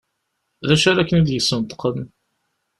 [0.67, 1.99] D acu ara ken-id-yesneṭqen?